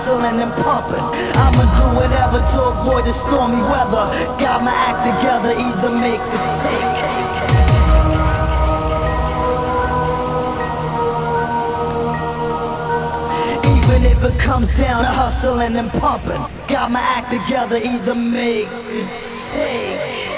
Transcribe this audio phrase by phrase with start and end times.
[0.00, 1.04] hustling and pumping,
[1.36, 4.08] I'ma do whatever to avoid the stormy weather.
[4.40, 7.20] Got my act together, either make or take.
[13.76, 18.68] Even if it comes down to hustling and pumping, got my act together, either make
[18.68, 19.06] or
[19.52, 20.29] take.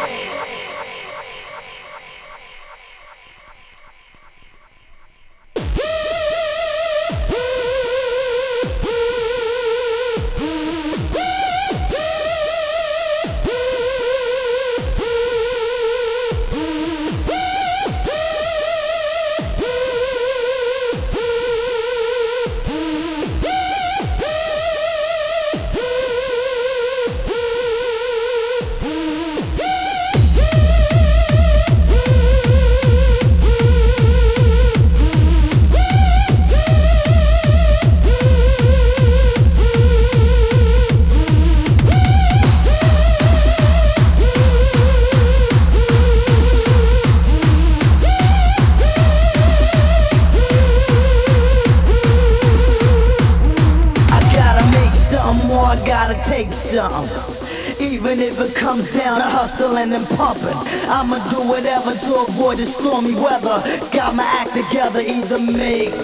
[62.63, 63.59] The stormy weather.
[63.91, 66.02] Got my act together, either make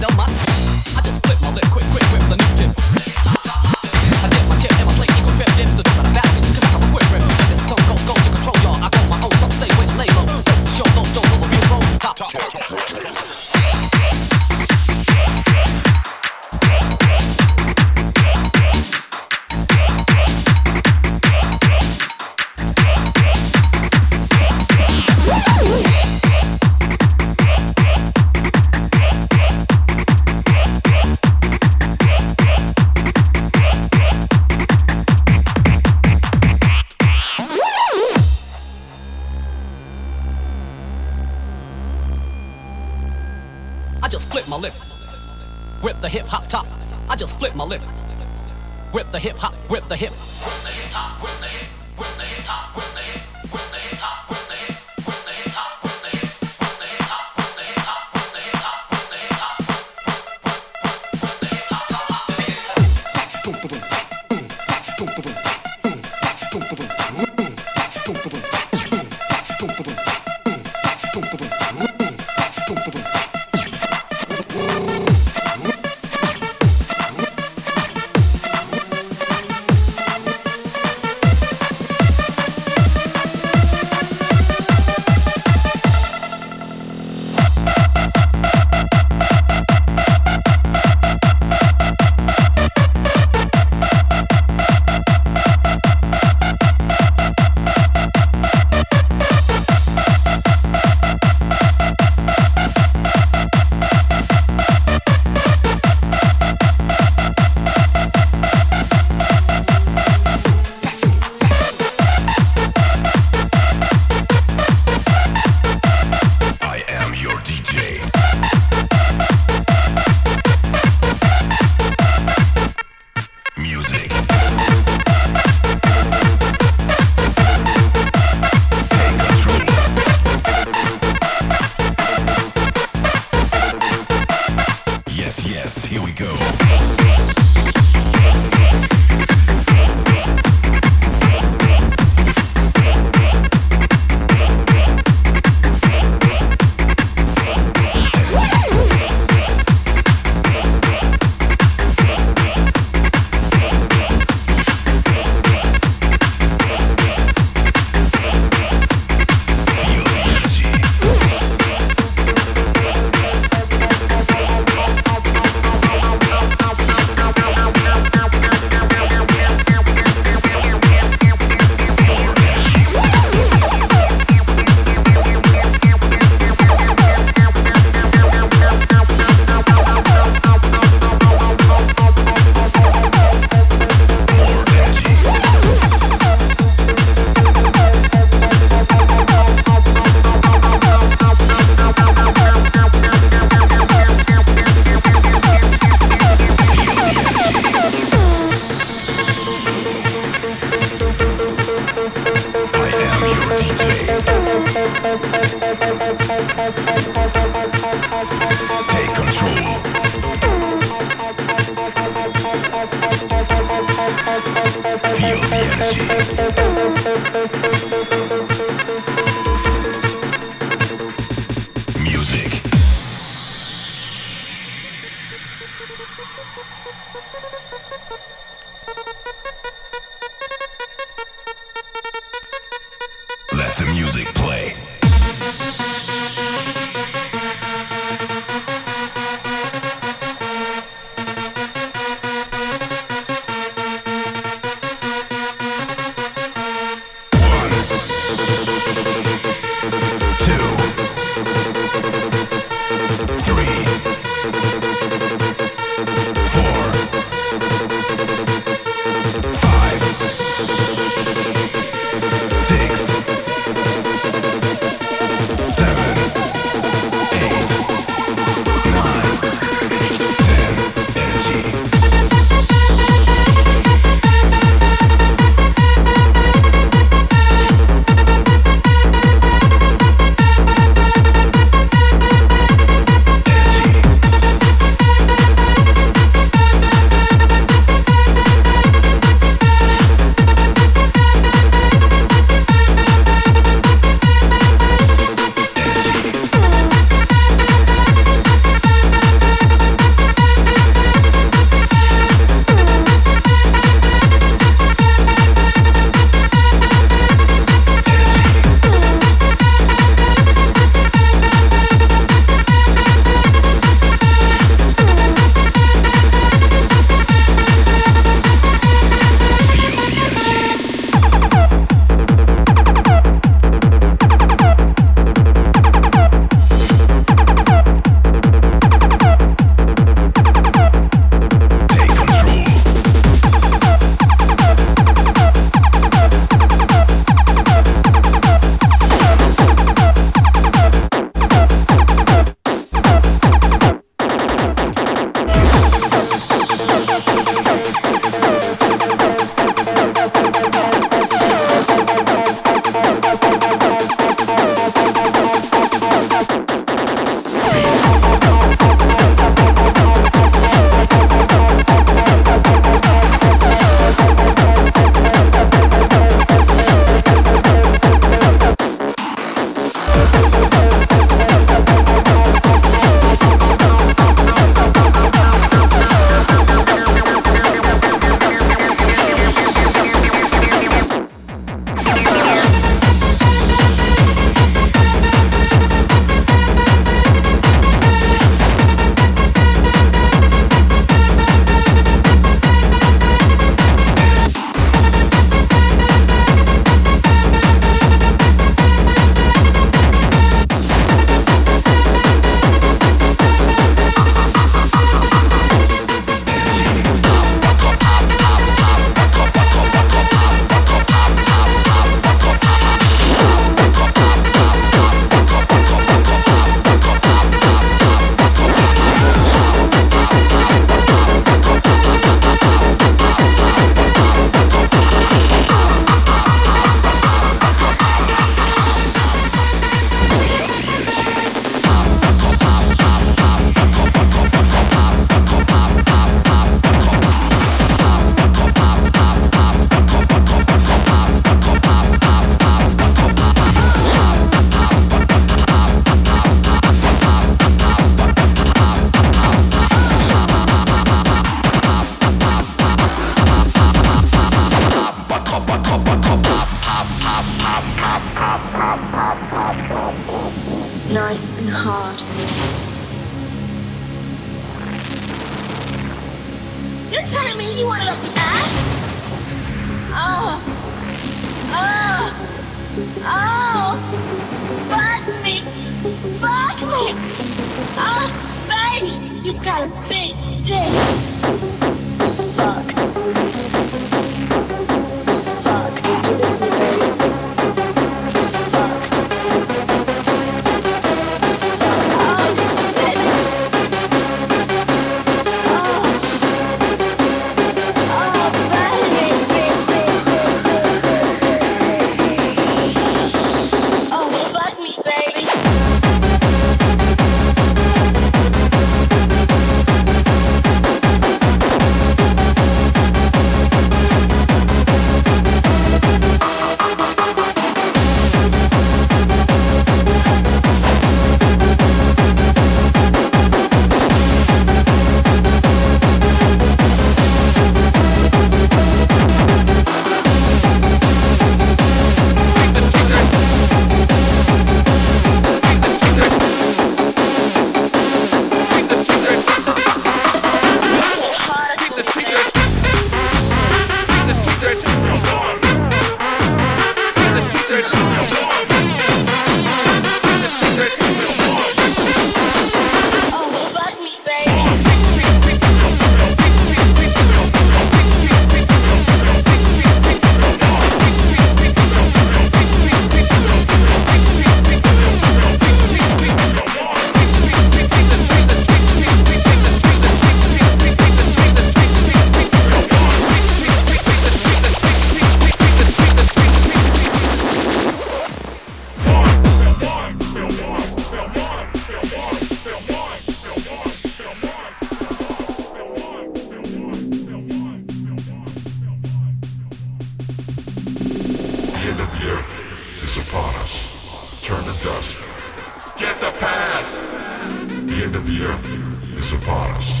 [599.32, 600.00] is upon us.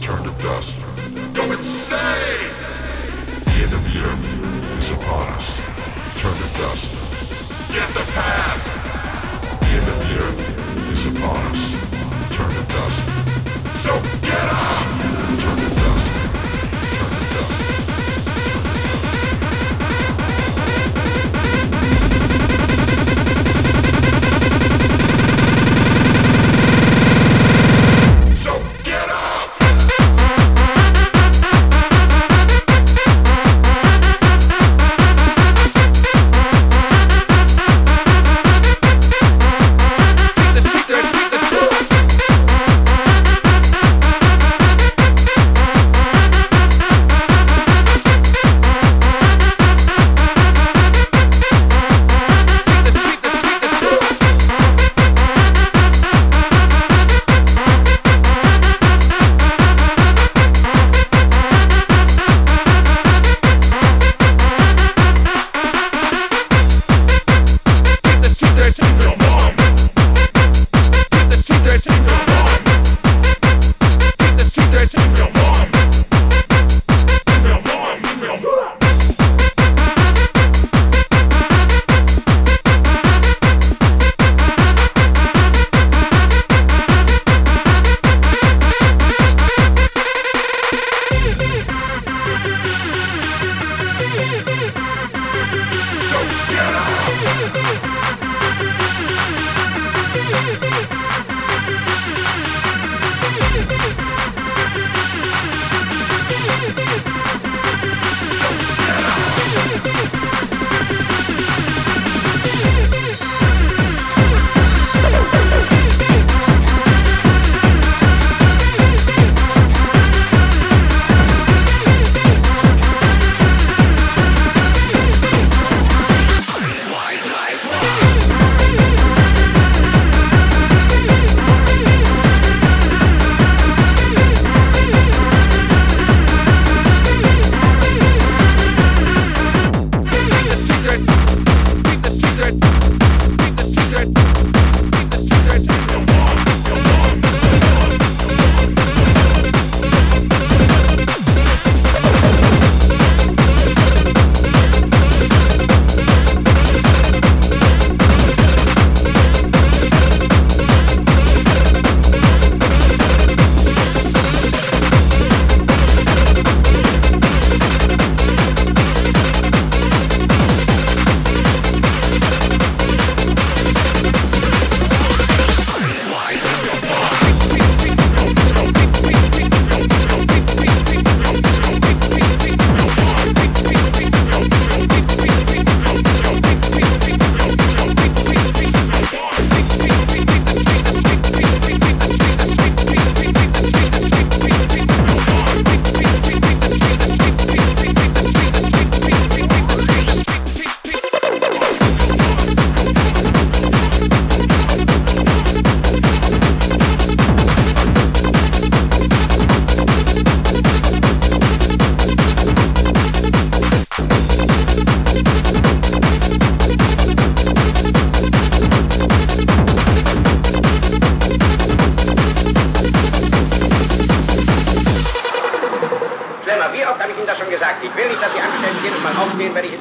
[0.00, 0.76] Turn to dust.
[1.32, 2.50] Go insane!
[3.44, 5.46] The end of the earth is upon us.
[6.18, 6.84] Turn to dust.
[7.72, 8.66] Get the past!
[9.60, 10.40] The end of the earth
[10.92, 11.62] is upon us.
[12.34, 12.98] Turn to dust.
[13.82, 13.92] So
[14.26, 14.73] get up!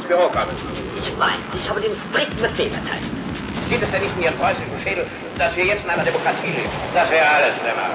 [0.03, 0.51] nichts für Aufgabe.
[0.97, 3.03] Ich weiß, ich habe den strikten Befehl erteilt.
[3.69, 5.05] Sieht es denn nicht in Ihren preußischen Schädel,
[5.37, 6.69] dass wir jetzt in einer Demokratie leben?
[6.93, 7.89] Das wäre alles, Dämmer.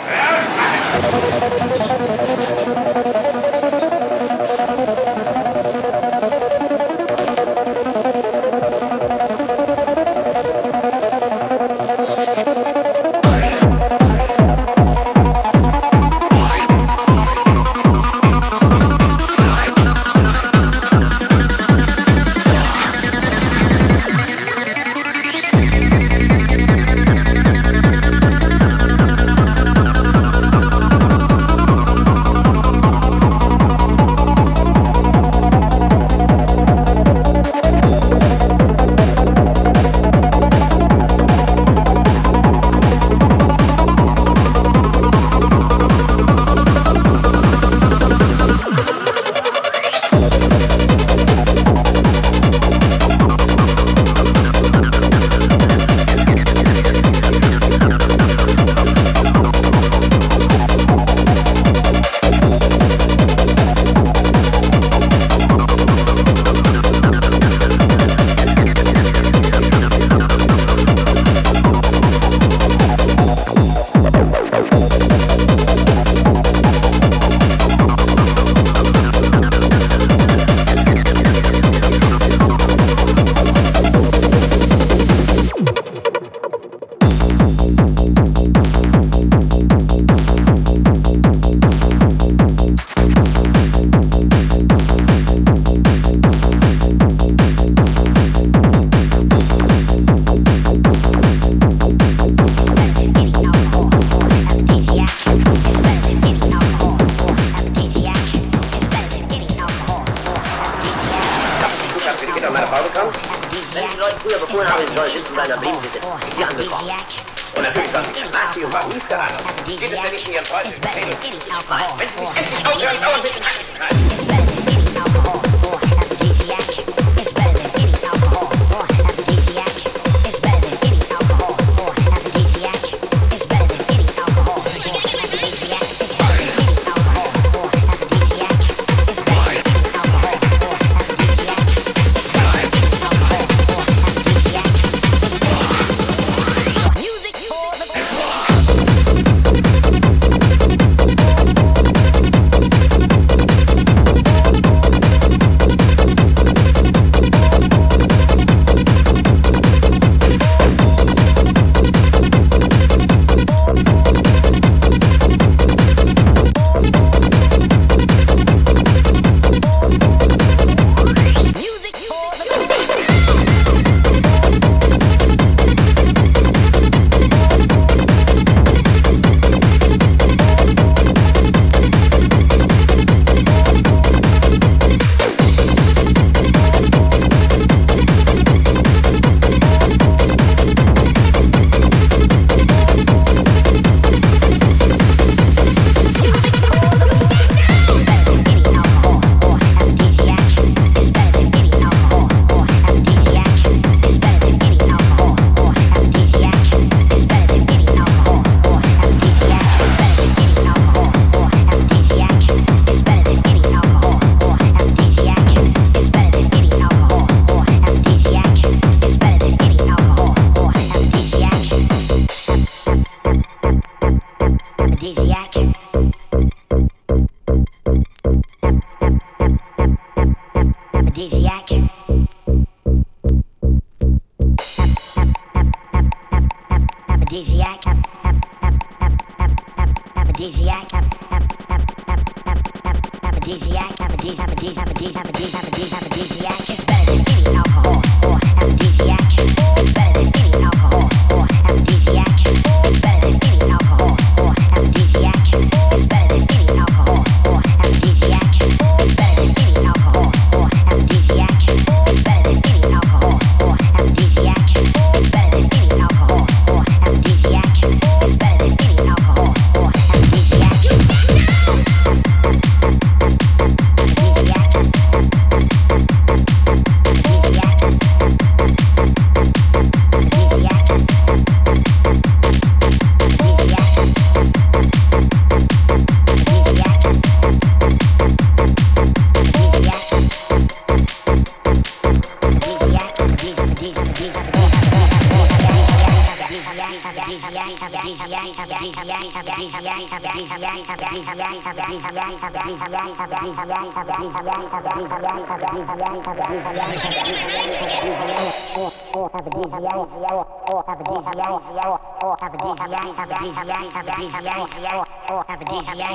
[313.28, 316.10] have a DGA, have a DGA, or have a DGA,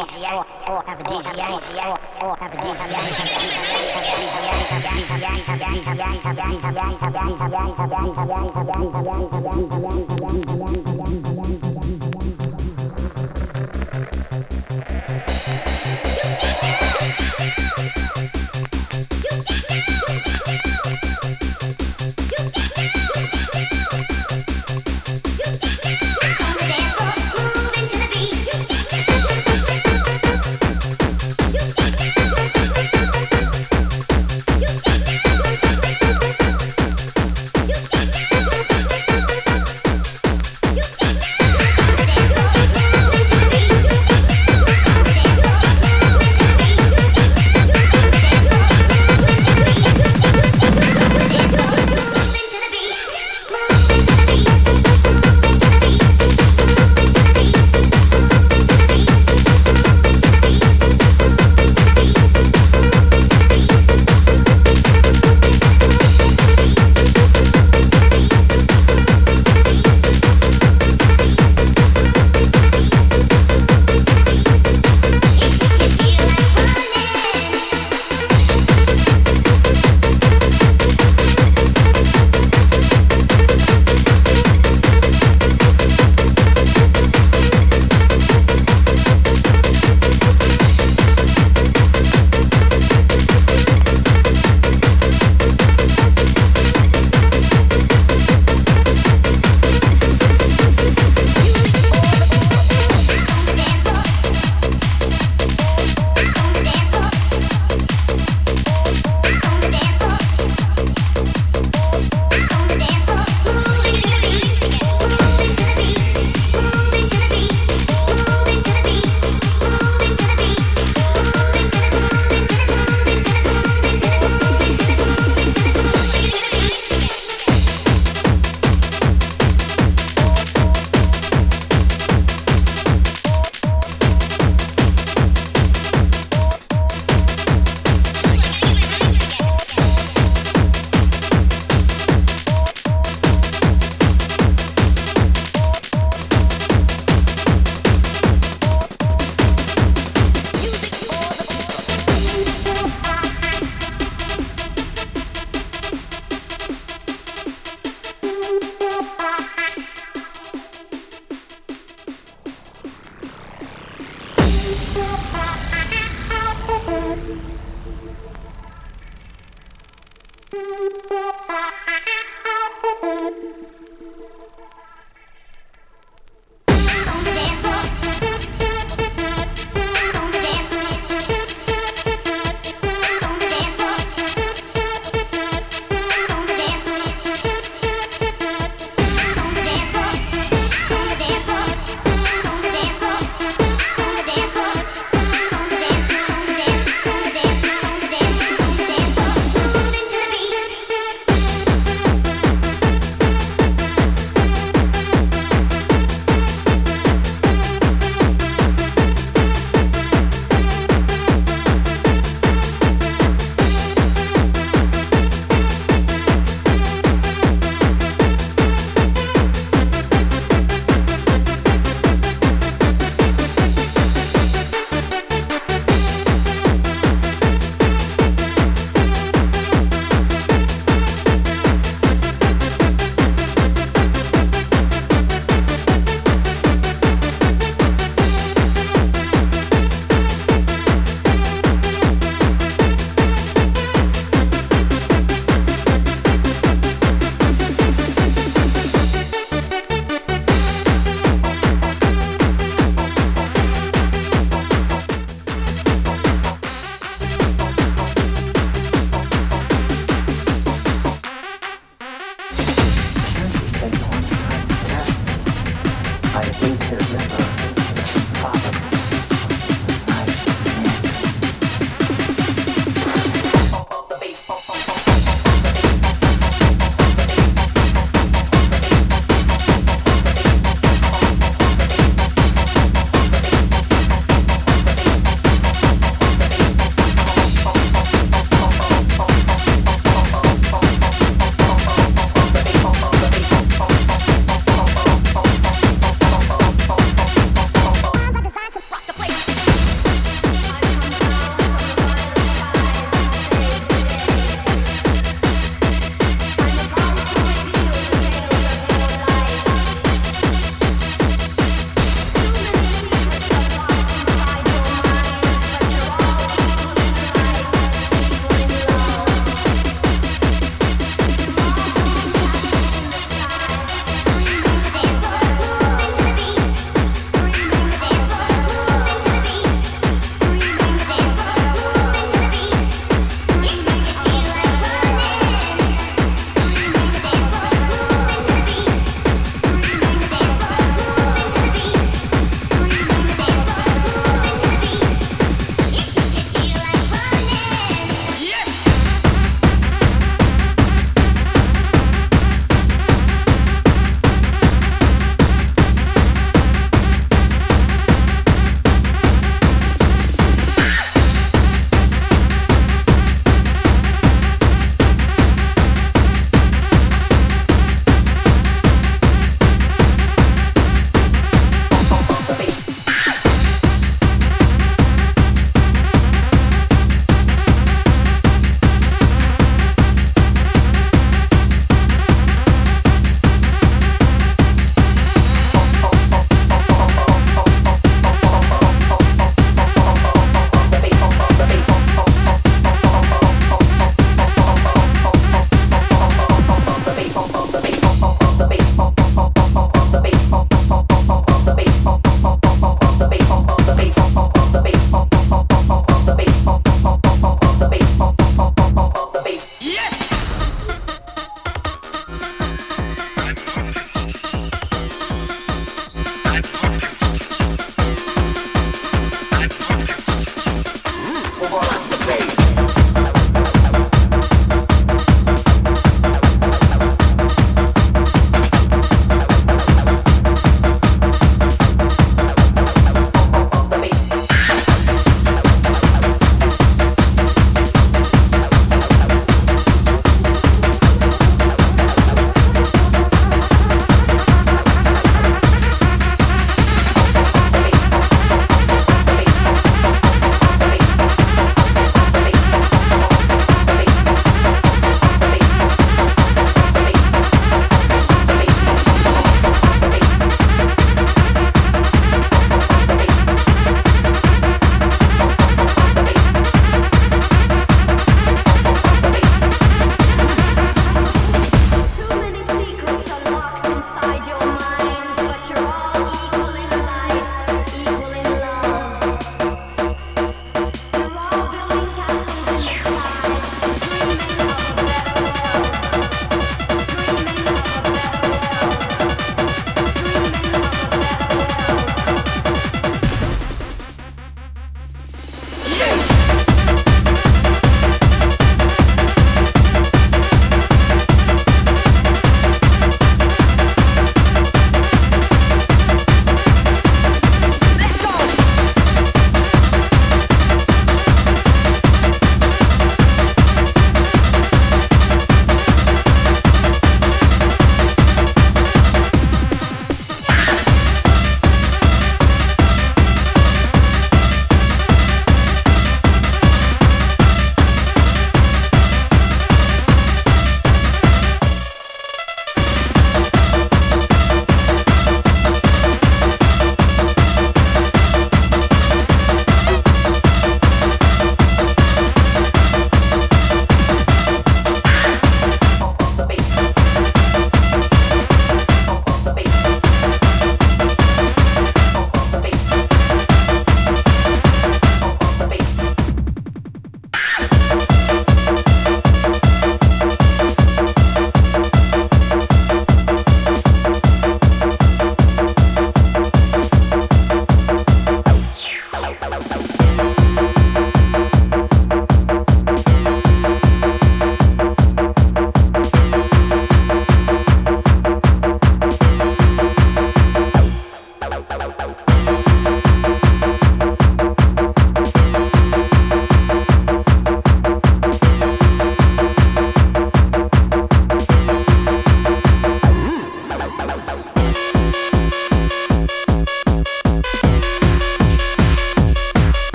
[0.68, 1.50] or have a DGA,
[2.22, 2.94] or have a DGA.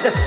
[0.00, 0.24] Und des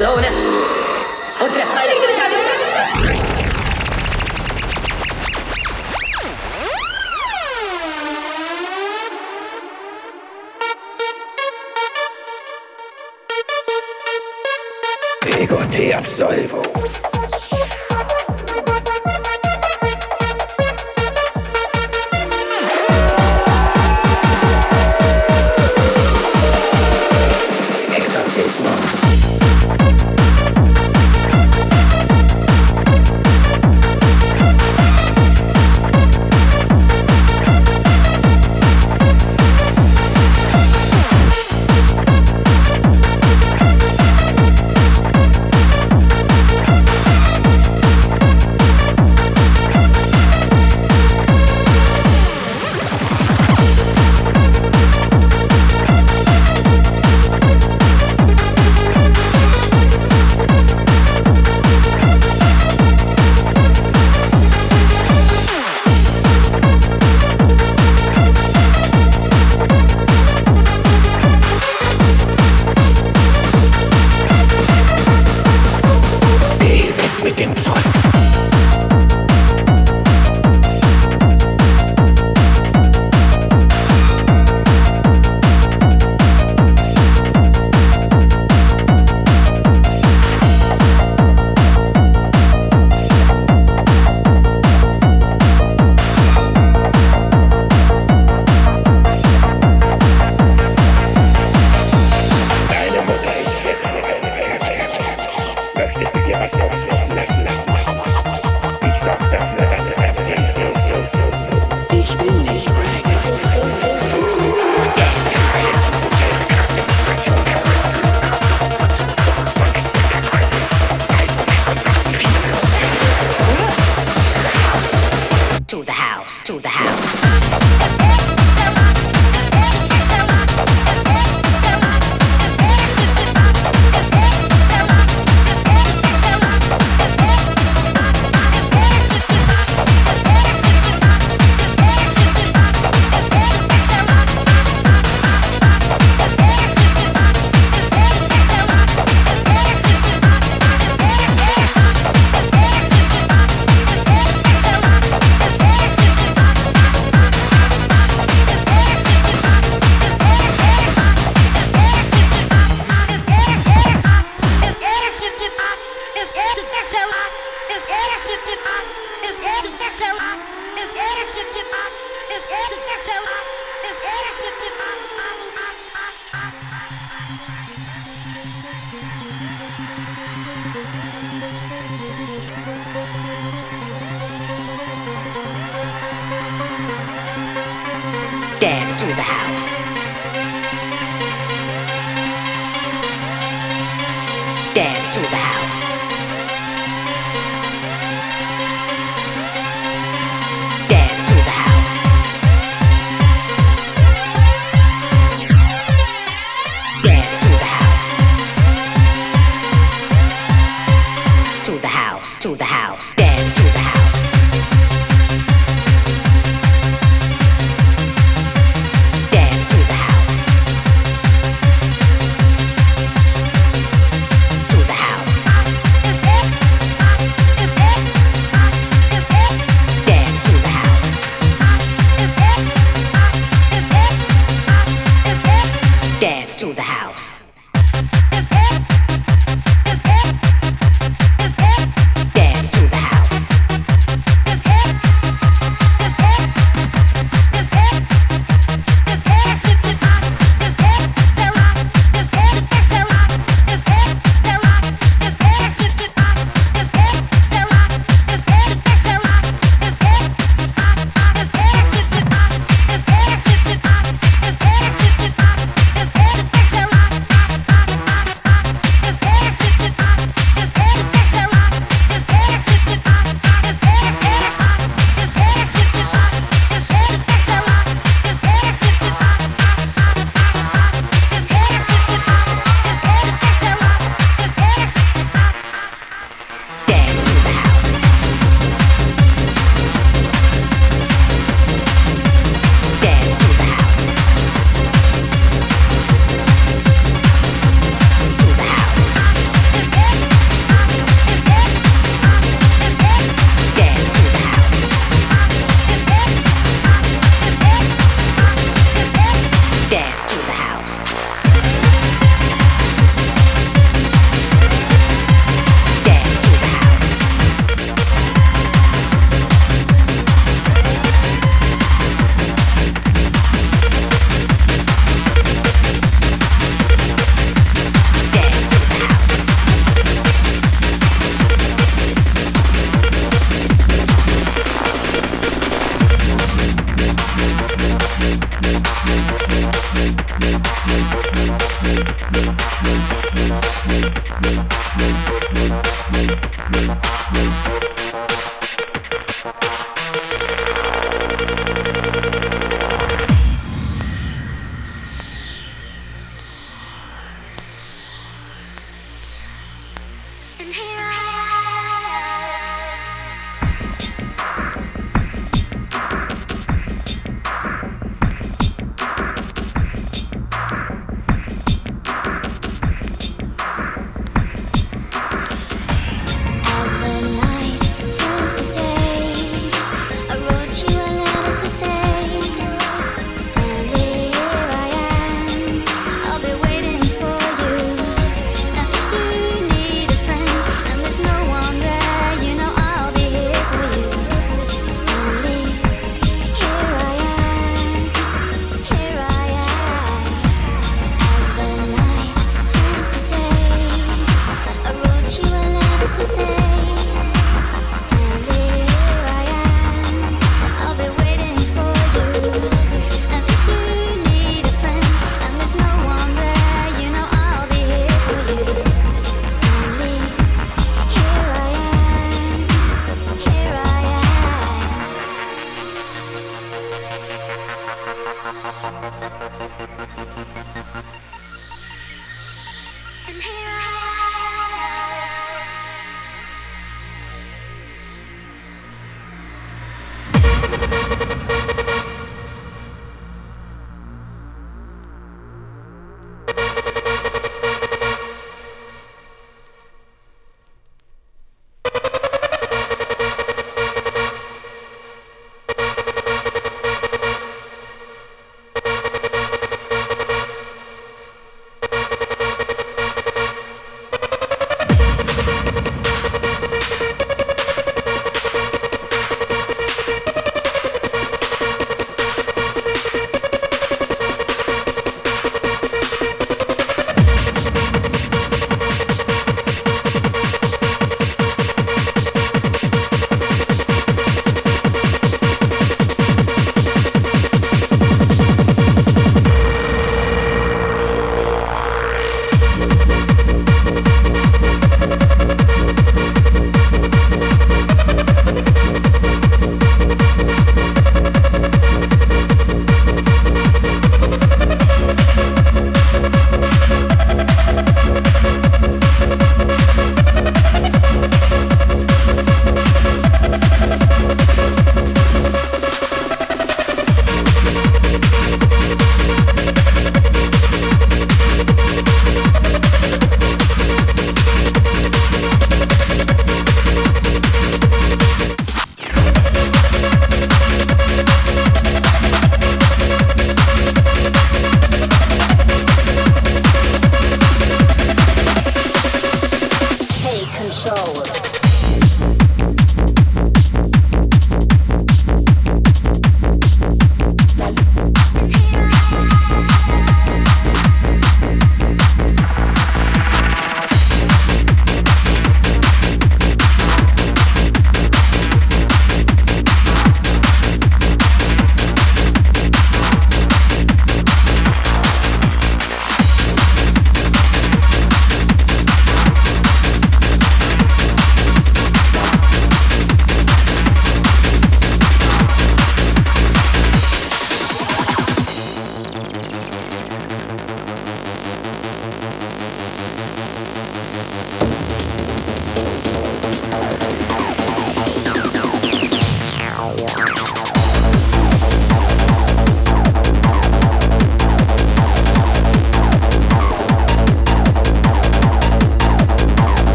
[188.60, 189.73] Dance to the house.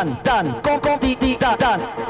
[0.00, 0.60] Done, hè?
[0.60, 2.09] Kom, kom, die, die, done, hè?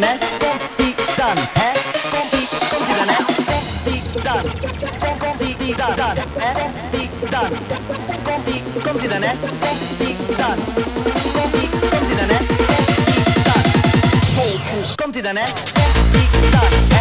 [0.00, 1.74] ねコンピダンえ
[2.10, 6.24] コンピコンピだねコンピダンコンピダンえコ
[6.86, 7.56] ンピダンコ
[8.36, 9.50] ンピコンピだねコン
[9.98, 13.66] ピダンコンピコンピだねコンピダン
[14.96, 16.97] コンピだねコンピダン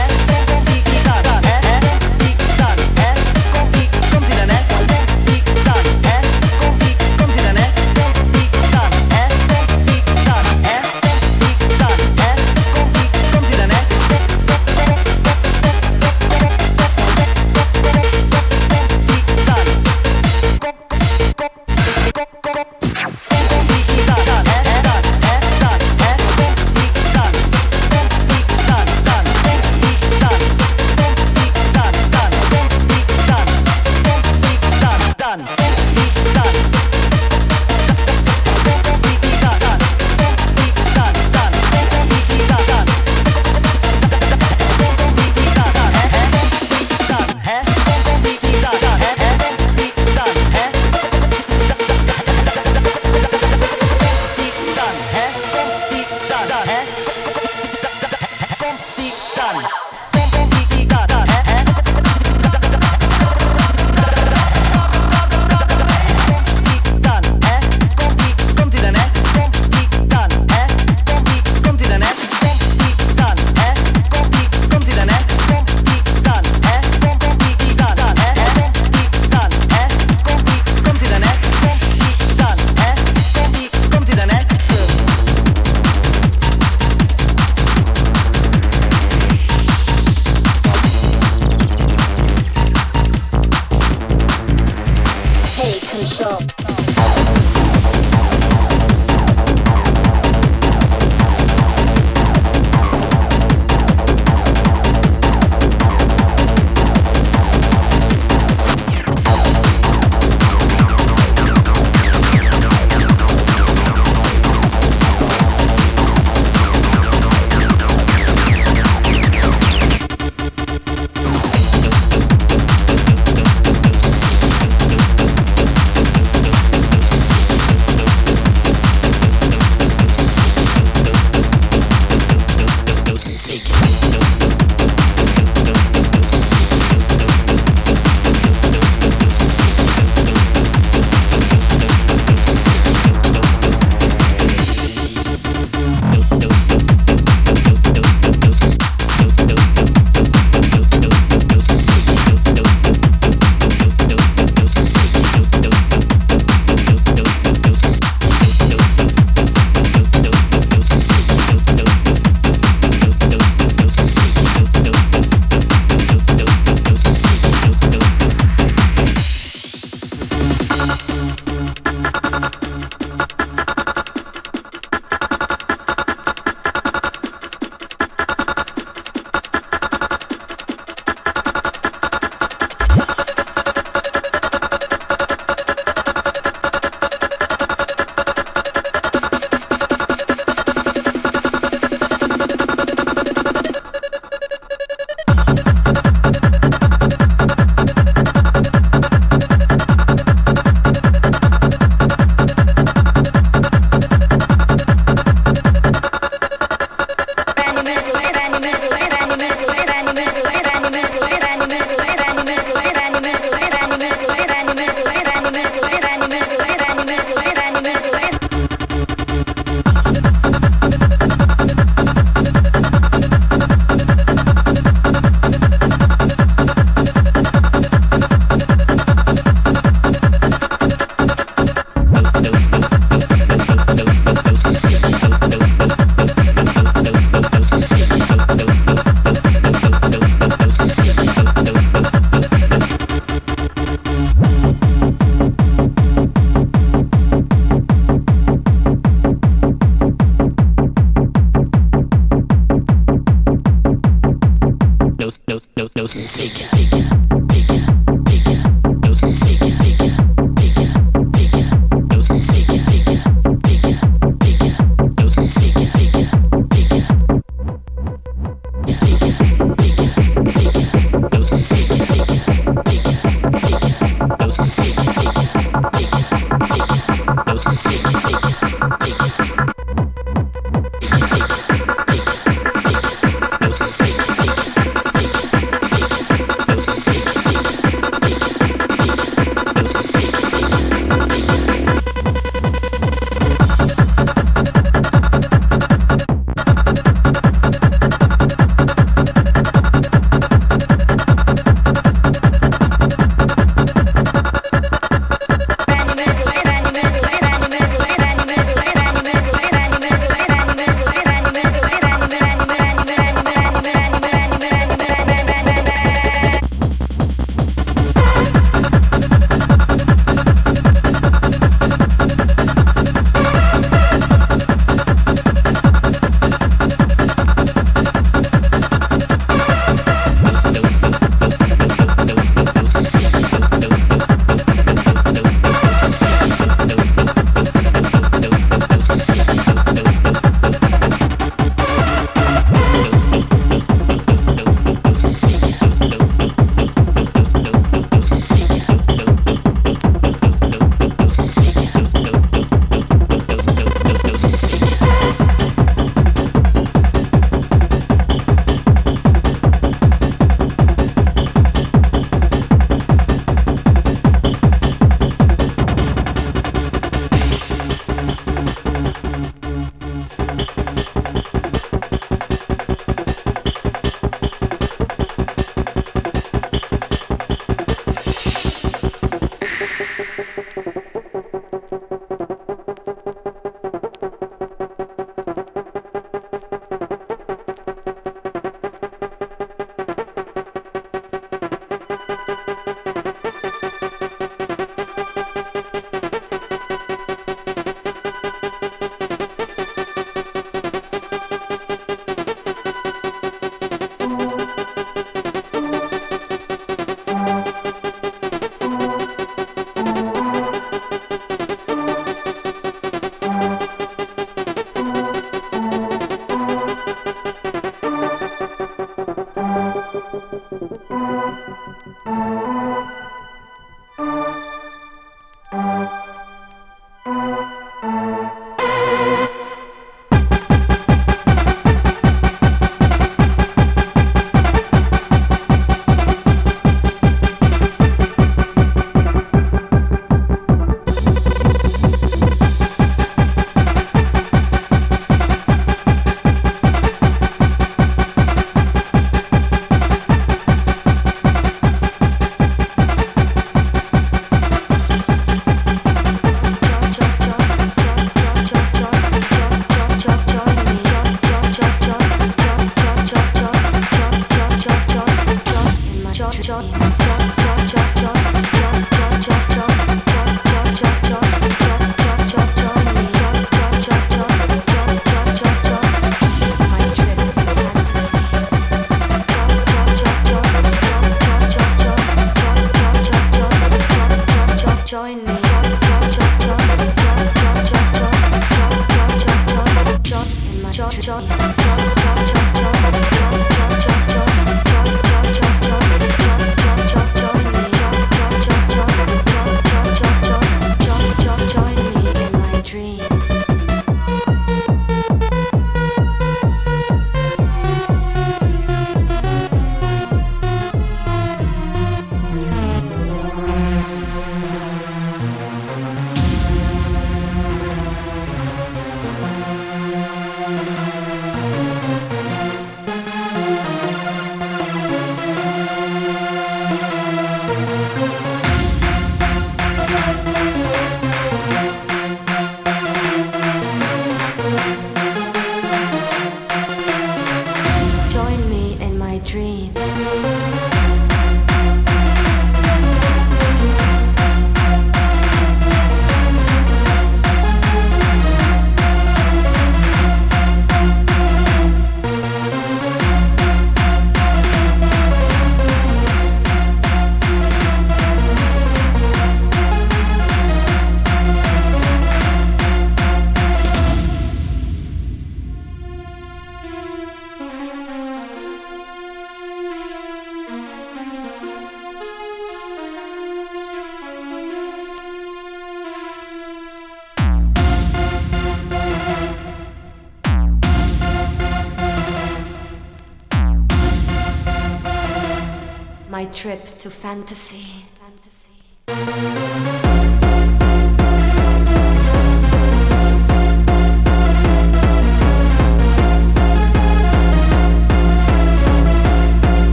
[586.58, 588.17] to fantasy.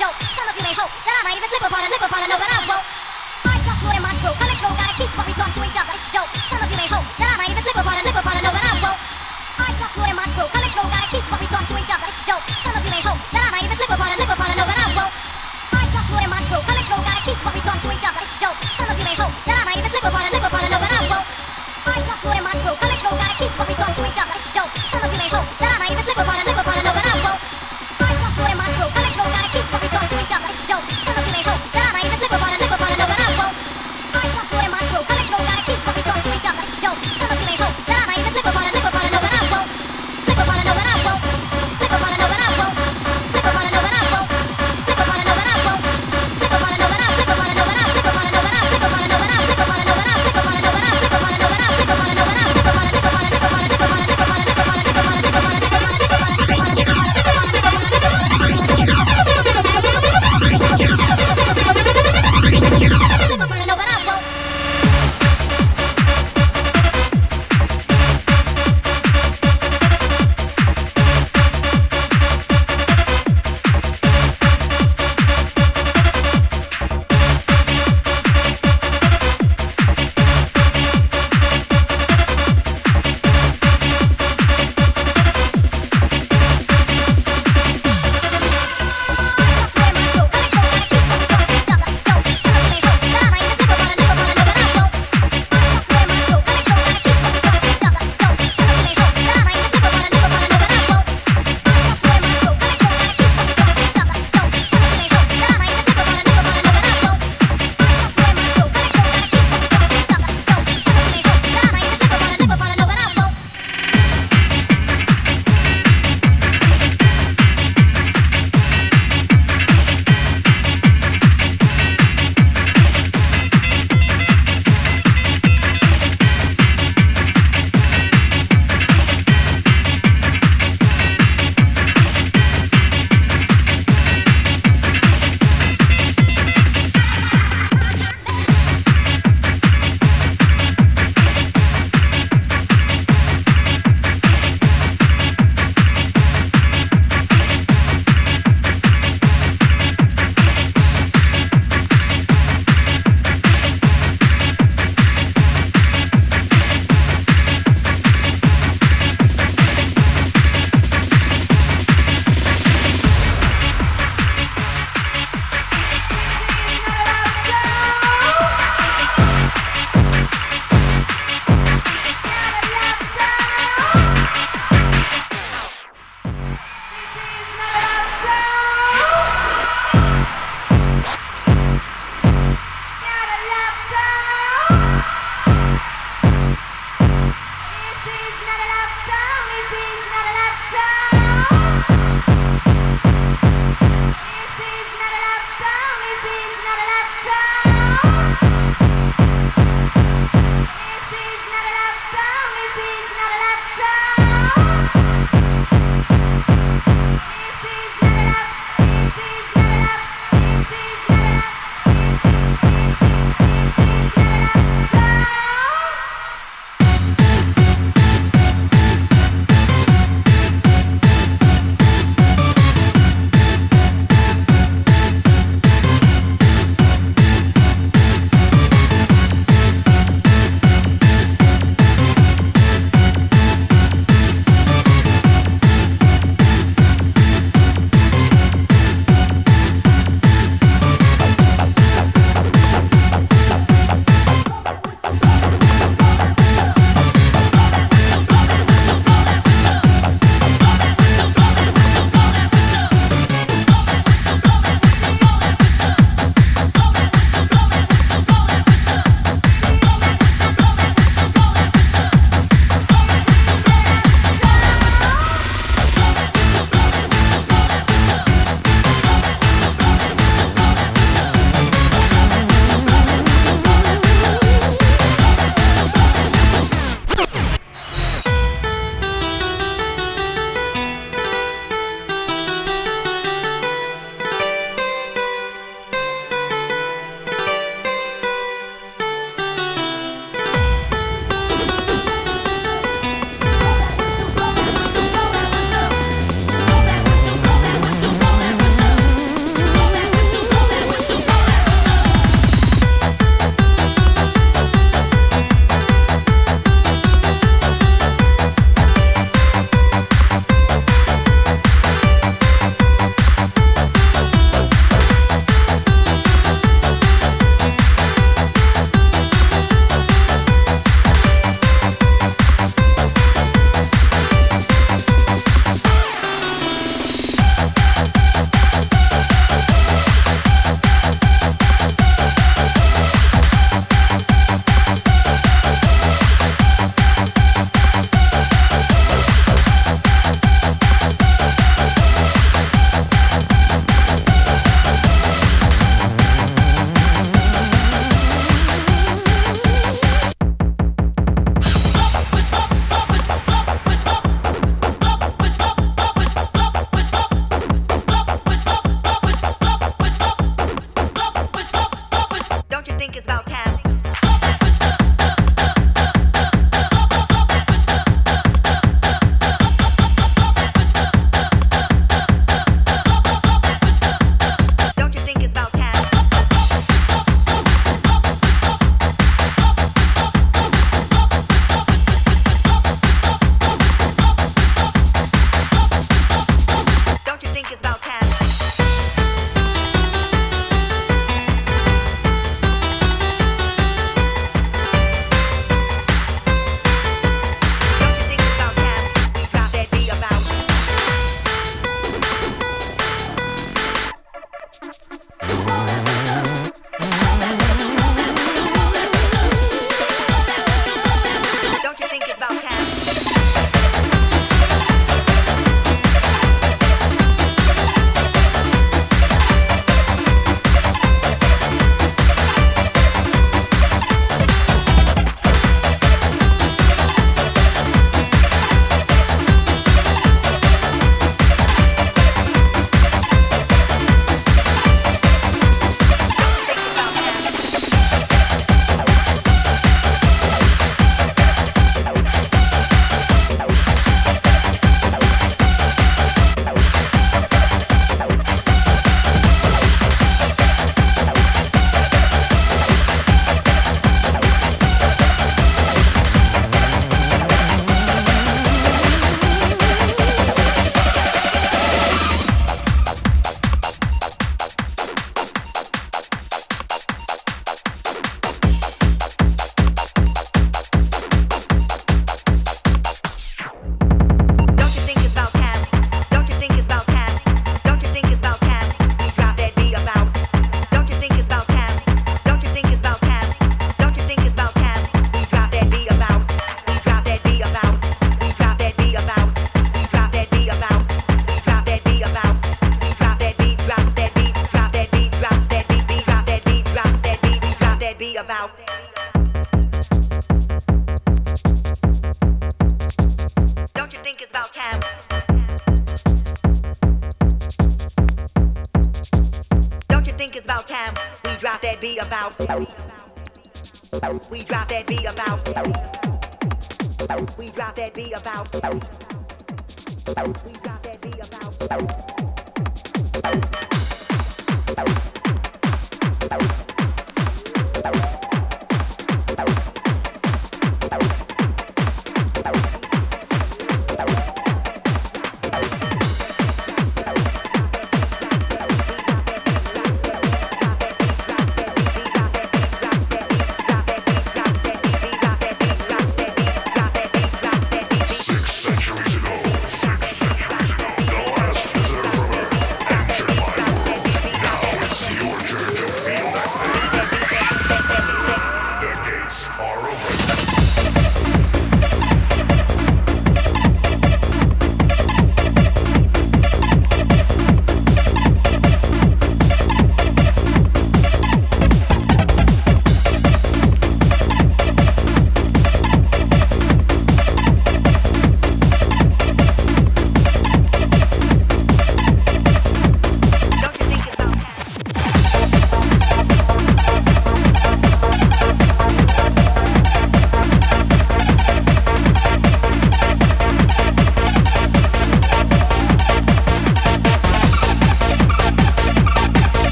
[0.00, 0.16] dope.
[0.32, 2.26] Some of you may hope that I might even slip upon a slip upon a
[2.32, 2.84] no, but I won't.
[3.44, 4.32] I talk more than my crew.
[4.32, 5.92] Coming through, gotta teach what we talk to each other.
[5.92, 6.32] It's dope.
[6.48, 8.40] Some of you may hope that I might even slip upon a slip upon a
[8.40, 8.96] no, but I won't.
[9.60, 10.48] I talk more than my crew.
[10.48, 12.08] Coming through, gotta teach what we talk to each other.
[12.08, 12.44] It's dope.
[12.64, 13.49] Some of you may hope that I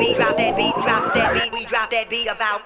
[0.00, 2.62] beat, drop that beat, we drop that beat, we drop that beat about.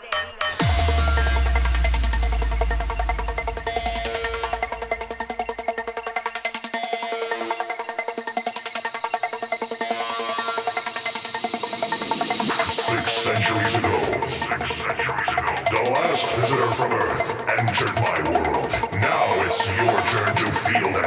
[20.14, 21.03] Fight.